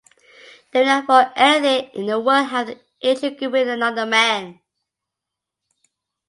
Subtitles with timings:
[0.71, 4.59] They would not for anything in the world have an intrigue with another man.